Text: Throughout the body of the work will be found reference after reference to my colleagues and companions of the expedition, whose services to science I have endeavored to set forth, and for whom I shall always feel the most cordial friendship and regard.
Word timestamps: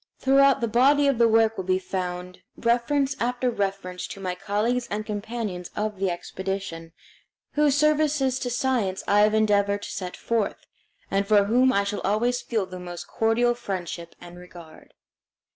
Throughout 0.17 0.61
the 0.61 0.67
body 0.67 1.05
of 1.07 1.19
the 1.19 1.27
work 1.27 1.55
will 1.57 1.63
be 1.63 1.77
found 1.77 2.39
reference 2.57 3.15
after 3.19 3.51
reference 3.51 4.07
to 4.07 4.19
my 4.19 4.33
colleagues 4.33 4.87
and 4.89 5.05
companions 5.05 5.69
of 5.75 5.99
the 5.99 6.09
expedition, 6.09 6.91
whose 7.51 7.75
services 7.77 8.39
to 8.39 8.49
science 8.49 9.03
I 9.07 9.19
have 9.19 9.35
endeavored 9.35 9.83
to 9.83 9.91
set 9.91 10.17
forth, 10.17 10.65
and 11.11 11.27
for 11.27 11.43
whom 11.43 11.71
I 11.71 11.83
shall 11.83 12.01
always 12.01 12.41
feel 12.41 12.65
the 12.65 12.79
most 12.79 13.07
cordial 13.07 13.53
friendship 13.53 14.15
and 14.19 14.39
regard. 14.39 14.95